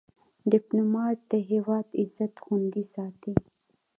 [0.51, 3.33] ډيپلومات د هیواد عزت خوندي ساتي.